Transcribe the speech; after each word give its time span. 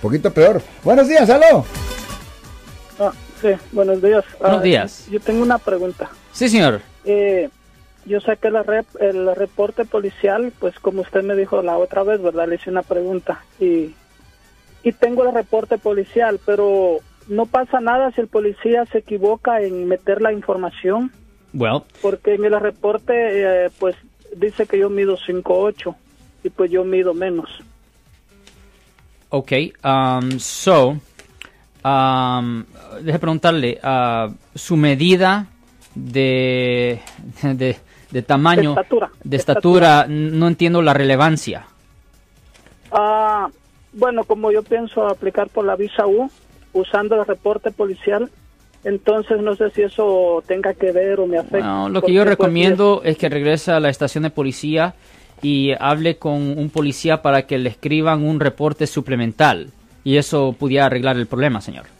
poquito 0.00 0.32
peor. 0.32 0.62
Buenos 0.84 1.08
días, 1.08 1.28
aló. 1.30 1.64
Ah, 2.98 3.12
sí, 3.40 3.48
buenos 3.72 4.02
días. 4.02 4.24
Buenos 4.38 4.60
Ah, 4.60 4.62
días. 4.62 5.06
Yo 5.10 5.20
tengo 5.20 5.42
una 5.42 5.58
pregunta. 5.58 6.10
Sí, 6.32 6.48
señor. 6.48 6.80
Eh, 7.04 7.48
yo 8.06 8.20
saqué 8.20 8.50
la 8.50 8.62
rep, 8.62 8.86
el 9.00 9.34
reporte 9.34 9.84
policial, 9.84 10.52
pues 10.58 10.78
como 10.80 11.02
usted 11.02 11.22
me 11.22 11.34
dijo 11.36 11.62
la 11.62 11.76
otra 11.78 12.02
vez, 12.02 12.22
¿verdad? 12.22 12.48
Le 12.48 12.56
hice 12.56 12.70
una 12.70 12.82
pregunta 12.82 13.44
y, 13.58 13.94
y 14.82 14.92
tengo 14.92 15.24
el 15.24 15.34
reporte 15.34 15.78
policial, 15.78 16.40
pero 16.44 16.98
no 17.28 17.46
pasa 17.46 17.80
nada 17.80 18.10
si 18.12 18.20
el 18.20 18.28
policía 18.28 18.86
se 18.86 18.98
equivoca 18.98 19.60
en 19.60 19.86
meter 19.86 20.20
la 20.22 20.32
información, 20.32 21.12
Well, 21.52 21.82
porque 22.00 22.34
en 22.34 22.44
el 22.44 22.58
reporte, 22.60 23.12
eh, 23.66 23.70
pues 23.78 23.96
dice 24.36 24.66
que 24.66 24.78
yo 24.78 24.88
mido 24.88 25.16
5'8 25.18 25.94
y 26.44 26.50
pues 26.50 26.70
yo 26.70 26.84
mido 26.84 27.12
menos. 27.12 27.48
Okay. 29.30 29.72
Um, 29.82 30.38
so, 30.38 30.96
um, 31.84 32.64
deje 33.02 33.18
preguntarle, 33.18 33.78
ah, 33.82 34.28
su 34.54 34.76
medida 34.76 35.46
de, 35.94 37.00
de, 37.42 37.76
de 38.10 38.22
tamaño, 38.22 38.74
De 38.74 38.80
estatura. 38.80 39.10
de 39.22 39.36
estatura, 39.36 40.06
no 40.08 40.48
entiendo 40.48 40.82
la 40.82 40.94
relevancia. 40.94 41.66
Ah, 42.92 43.48
bueno, 43.92 44.24
como 44.24 44.50
yo 44.50 44.62
pienso 44.62 45.06
aplicar 45.06 45.48
por 45.48 45.64
la 45.64 45.76
visa 45.76 46.06
U, 46.06 46.30
usando 46.72 47.16
el 47.16 47.26
reporte 47.26 47.70
policial, 47.70 48.30
entonces 48.84 49.40
no 49.40 49.54
sé 49.56 49.70
si 49.70 49.82
eso 49.82 50.42
tenga 50.46 50.74
que 50.74 50.92
ver 50.92 51.20
o 51.20 51.26
me 51.26 51.38
afecta. 51.38 51.66
No, 51.66 51.88
lo 51.88 52.02
que 52.02 52.12
yo 52.12 52.22
pues, 52.22 52.30
recomiendo 52.30 53.02
es 53.04 53.16
que 53.16 53.28
regrese 53.28 53.72
a 53.72 53.80
la 53.80 53.90
estación 53.90 54.22
de 54.24 54.30
policía 54.30 54.94
y 55.42 55.72
hable 55.78 56.16
con 56.16 56.58
un 56.58 56.70
policía 56.70 57.22
para 57.22 57.46
que 57.46 57.58
le 57.58 57.70
escriban 57.70 58.22
un 58.24 58.40
reporte 58.40 58.86
suplemental. 58.86 59.72
Y 60.04 60.16
eso 60.16 60.54
pudiera 60.58 60.86
arreglar 60.86 61.16
el 61.16 61.26
problema, 61.26 61.60
señor. 61.60 61.99